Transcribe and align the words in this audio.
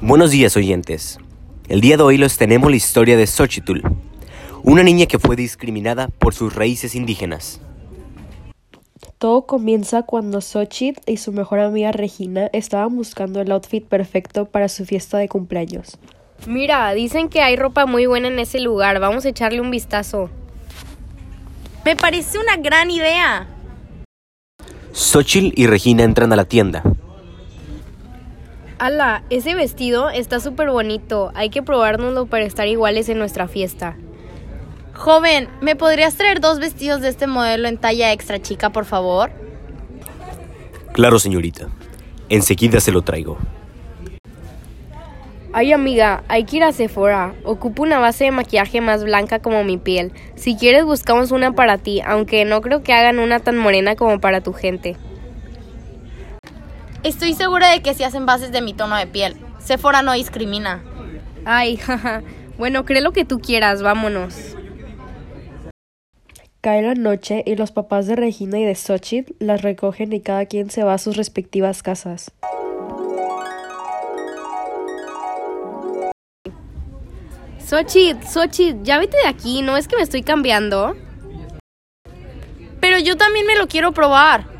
Buenos 0.00 0.30
días 0.30 0.56
oyentes. 0.56 1.18
El 1.68 1.80
día 1.80 1.96
de 1.96 2.02
hoy 2.02 2.18
les 2.18 2.38
tenemos 2.38 2.70
la 2.70 2.76
historia 2.76 3.16
de 3.16 3.26
Xochitl, 3.26 3.82
una 4.62 4.82
niña 4.82 5.06
que 5.06 5.18
fue 5.18 5.36
discriminada 5.36 6.08
por 6.08 6.34
sus 6.34 6.54
raíces 6.54 6.94
indígenas. 6.94 7.60
Todo 9.18 9.46
comienza 9.46 10.04
cuando 10.04 10.40
Xochitl 10.40 11.00
y 11.06 11.16
su 11.16 11.32
mejor 11.32 11.58
amiga 11.58 11.90
Regina 11.90 12.48
estaban 12.52 12.94
buscando 12.94 13.40
el 13.40 13.50
outfit 13.50 13.84
perfecto 13.84 14.44
para 14.44 14.68
su 14.68 14.86
fiesta 14.86 15.18
de 15.18 15.28
cumpleaños. 15.28 15.98
Mira, 16.46 16.92
dicen 16.94 17.28
que 17.28 17.42
hay 17.42 17.56
ropa 17.56 17.84
muy 17.84 18.06
buena 18.06 18.28
en 18.28 18.38
ese 18.38 18.60
lugar. 18.60 19.00
Vamos 19.00 19.24
a 19.24 19.30
echarle 19.30 19.60
un 19.60 19.72
vistazo. 19.72 20.30
Me 21.84 21.96
parece 21.96 22.38
una 22.38 22.56
gran 22.56 22.90
idea. 22.90 23.48
Xochitl 24.92 25.52
y 25.60 25.66
Regina 25.66 26.04
entran 26.04 26.32
a 26.32 26.36
la 26.36 26.44
tienda. 26.44 26.82
Ala, 28.78 29.24
ese 29.28 29.56
vestido 29.56 30.08
está 30.08 30.38
súper 30.38 30.70
bonito. 30.70 31.32
Hay 31.34 31.50
que 31.50 31.62
probárnoslo 31.62 32.26
para 32.26 32.44
estar 32.44 32.68
iguales 32.68 33.08
en 33.08 33.18
nuestra 33.18 33.48
fiesta. 33.48 33.96
Joven, 34.94 35.48
¿me 35.60 35.74
podrías 35.74 36.14
traer 36.14 36.40
dos 36.40 36.60
vestidos 36.60 37.00
de 37.00 37.08
este 37.08 37.26
modelo 37.26 37.66
en 37.66 37.78
talla 37.78 38.12
extra 38.12 38.40
chica, 38.40 38.70
por 38.70 38.84
favor? 38.84 39.30
Claro, 40.92 41.18
señorita. 41.18 41.68
Enseguida 42.28 42.78
se 42.78 42.92
lo 42.92 43.02
traigo. 43.02 43.38
Ay, 45.52 45.72
amiga, 45.72 46.22
hay 46.28 46.44
que 46.44 46.58
ir 46.58 46.62
a 46.62 46.72
Sephora. 46.72 47.34
Ocupo 47.42 47.82
una 47.82 47.98
base 47.98 48.24
de 48.24 48.30
maquillaje 48.30 48.80
más 48.80 49.02
blanca 49.02 49.40
como 49.40 49.64
mi 49.64 49.76
piel. 49.76 50.12
Si 50.36 50.56
quieres, 50.56 50.84
buscamos 50.84 51.32
una 51.32 51.52
para 51.52 51.78
ti, 51.78 52.00
aunque 52.00 52.44
no 52.44 52.60
creo 52.60 52.84
que 52.84 52.92
hagan 52.92 53.18
una 53.18 53.40
tan 53.40 53.56
morena 53.56 53.96
como 53.96 54.20
para 54.20 54.40
tu 54.40 54.52
gente. 54.52 54.96
Estoy 57.04 57.34
segura 57.34 57.70
de 57.70 57.80
que 57.80 57.94
si 57.94 58.02
hacen 58.02 58.26
bases 58.26 58.50
de 58.50 58.60
mi 58.60 58.74
tono 58.74 58.96
de 58.96 59.06
piel. 59.06 59.36
Sephora 59.58 60.02
no 60.02 60.12
discrimina. 60.12 60.82
Ay, 61.44 61.76
jaja. 61.78 62.22
Bueno, 62.58 62.84
cree 62.84 63.00
lo 63.00 63.12
que 63.12 63.24
tú 63.24 63.38
quieras, 63.38 63.82
vámonos. 63.82 64.34
Cae 66.60 66.82
la 66.82 66.94
noche 66.94 67.44
y 67.46 67.54
los 67.54 67.70
papás 67.70 68.08
de 68.08 68.16
Regina 68.16 68.58
y 68.58 68.64
de 68.64 68.74
Xochitl 68.74 69.32
las 69.38 69.62
recogen 69.62 70.12
y 70.12 70.20
cada 70.20 70.46
quien 70.46 70.70
se 70.70 70.82
va 70.82 70.94
a 70.94 70.98
sus 70.98 71.16
respectivas 71.16 71.84
casas. 71.84 72.32
Xochitl, 77.64 78.26
Xochitl, 78.26 78.82
ya 78.82 78.98
vete 78.98 79.16
de 79.18 79.28
aquí, 79.28 79.62
¿no 79.62 79.76
es 79.76 79.86
que 79.86 79.96
me 79.96 80.02
estoy 80.02 80.22
cambiando? 80.22 80.96
Pero 82.80 82.98
yo 82.98 83.16
también 83.16 83.46
me 83.46 83.56
lo 83.56 83.68
quiero 83.68 83.92
probar. 83.92 84.57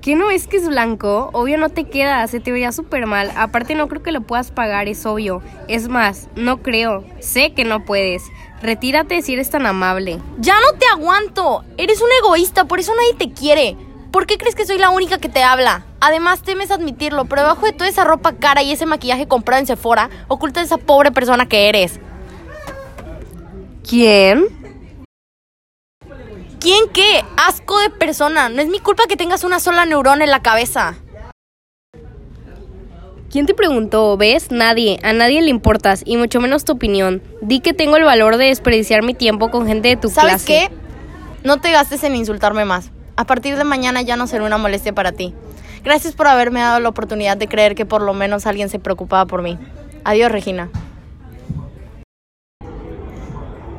¿Qué 0.00 0.14
no 0.14 0.30
es 0.30 0.46
que 0.46 0.58
es 0.58 0.68
blanco? 0.68 1.30
Obvio 1.32 1.58
no 1.58 1.70
te 1.70 1.84
queda, 1.84 2.24
se 2.28 2.38
te 2.38 2.52
vería 2.52 2.70
súper 2.70 3.06
mal. 3.06 3.32
Aparte 3.36 3.74
no 3.74 3.88
creo 3.88 4.02
que 4.02 4.12
lo 4.12 4.20
puedas 4.20 4.52
pagar, 4.52 4.86
es 4.86 5.04
obvio. 5.04 5.42
Es 5.66 5.88
más, 5.88 6.28
no 6.36 6.62
creo. 6.62 7.04
Sé 7.18 7.52
que 7.52 7.64
no 7.64 7.84
puedes. 7.84 8.22
Retírate 8.62 9.20
si 9.22 9.32
eres 9.34 9.50
tan 9.50 9.66
amable. 9.66 10.20
Ya 10.38 10.54
no 10.60 10.78
te 10.78 10.86
aguanto. 10.86 11.64
Eres 11.76 12.00
un 12.00 12.08
egoísta, 12.22 12.64
por 12.66 12.78
eso 12.78 12.92
nadie 12.94 13.14
te 13.14 13.34
quiere. 13.34 13.76
¿Por 14.12 14.26
qué 14.26 14.38
crees 14.38 14.54
que 14.54 14.66
soy 14.66 14.78
la 14.78 14.90
única 14.90 15.18
que 15.18 15.28
te 15.28 15.42
habla? 15.42 15.84
Además, 16.00 16.42
temes 16.42 16.70
admitirlo, 16.70 17.24
pero 17.24 17.42
debajo 17.42 17.66
de 17.66 17.72
toda 17.72 17.90
esa 17.90 18.04
ropa 18.04 18.34
cara 18.34 18.62
y 18.62 18.72
ese 18.72 18.86
maquillaje 18.86 19.26
comprado 19.26 19.60
en 19.60 19.66
Sephora, 19.66 20.10
oculta 20.28 20.60
esa 20.60 20.78
pobre 20.78 21.10
persona 21.10 21.46
que 21.46 21.68
eres. 21.68 21.98
¿Quién? 23.86 24.57
¿Quién 26.60 26.88
qué? 26.92 27.24
Asco 27.36 27.78
de 27.78 27.90
persona. 27.90 28.48
No 28.48 28.60
es 28.60 28.68
mi 28.68 28.80
culpa 28.80 29.04
que 29.08 29.16
tengas 29.16 29.44
una 29.44 29.60
sola 29.60 29.84
neurona 29.86 30.24
en 30.24 30.30
la 30.30 30.42
cabeza. 30.42 30.96
¿Quién 33.30 33.46
te 33.46 33.54
preguntó? 33.54 34.16
¿Ves? 34.16 34.50
Nadie. 34.50 34.98
A 35.02 35.12
nadie 35.12 35.42
le 35.42 35.50
importas, 35.50 36.02
y 36.04 36.16
mucho 36.16 36.40
menos 36.40 36.64
tu 36.64 36.72
opinión. 36.72 37.22
Di 37.42 37.60
que 37.60 37.74
tengo 37.74 37.96
el 37.96 38.04
valor 38.04 38.38
de 38.38 38.46
desperdiciar 38.46 39.02
mi 39.02 39.14
tiempo 39.14 39.50
con 39.50 39.66
gente 39.66 39.88
de 39.88 39.96
tu 39.96 40.08
¿Sabes 40.08 40.30
clase. 40.30 40.46
qué? 40.46 40.70
No 41.44 41.60
te 41.60 41.70
gastes 41.70 42.02
en 42.04 42.16
insultarme 42.16 42.64
más. 42.64 42.90
A 43.16 43.24
partir 43.24 43.56
de 43.56 43.64
mañana 43.64 44.00
ya 44.02 44.16
no 44.16 44.26
será 44.26 44.44
una 44.44 44.58
molestia 44.58 44.94
para 44.94 45.12
ti. 45.12 45.34
Gracias 45.84 46.14
por 46.14 46.26
haberme 46.26 46.60
dado 46.60 46.80
la 46.80 46.88
oportunidad 46.88 47.36
de 47.36 47.48
creer 47.48 47.74
que 47.74 47.86
por 47.86 48.02
lo 48.02 48.14
menos 48.14 48.46
alguien 48.46 48.68
se 48.68 48.78
preocupaba 48.78 49.26
por 49.26 49.42
mí. 49.42 49.58
Adiós, 50.04 50.32
Regina. 50.32 50.70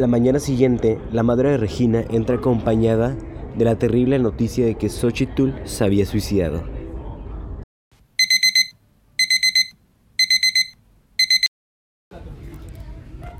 La 0.00 0.06
mañana 0.06 0.38
siguiente, 0.38 0.98
la 1.12 1.22
madre 1.22 1.50
de 1.50 1.56
Regina 1.58 2.02
entra 2.08 2.36
acompañada 2.36 3.14
de 3.54 3.64
la 3.66 3.76
terrible 3.76 4.18
noticia 4.18 4.64
de 4.64 4.74
que 4.74 4.88
Xochitl 4.88 5.50
se 5.64 5.84
había 5.84 6.06
suicidado. 6.06 6.62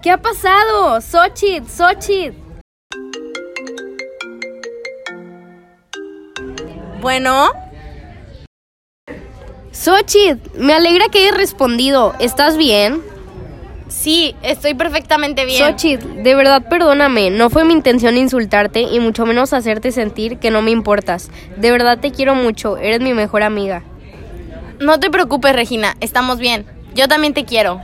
¿Qué 0.03 0.11
ha 0.11 0.19
pasado? 0.21 1.01
Xochitl, 1.01 1.67
Xochitl. 1.67 2.37
Bueno, 7.01 7.53
Xochitl, 9.73 10.59
me 10.59 10.75
alegra 10.75 11.09
que 11.09 11.21
hayas 11.21 11.39
respondido. 11.39 12.13
¿Estás 12.19 12.59
bien? 12.59 13.10
Sí, 13.91 14.35
estoy 14.43 14.75
perfectamente 14.75 15.45
bien. 15.45 15.59
Xochitl, 15.59 16.23
de 16.23 16.35
verdad 16.35 16.69
perdóname. 16.69 17.31
No 17.31 17.51
fue 17.51 17.65
mi 17.65 17.73
intención 17.75 18.17
insultarte 18.17 18.81
y 18.83 19.01
mucho 19.01 19.27
menos 19.27 19.53
hacerte 19.53 19.93
sentir 19.93 20.39
que 20.39 20.51
no 20.51 20.63
me 20.63 20.71
importas. 20.71 21.31
De 21.57 21.71
verdad 21.71 21.99
te 21.99 22.11
quiero 22.11 22.35
mucho. 22.35 22.77
Eres 22.77 23.01
mi 23.01 23.13
mejor 23.13 23.43
amiga. 23.43 23.83
No 24.81 24.99
te 24.99 25.11
preocupes, 25.11 25.55
Regina. 25.55 25.97
Estamos 26.01 26.39
bien. 26.39 26.65
Yo 26.95 27.07
también 27.07 27.35
te 27.35 27.45
quiero. 27.45 27.83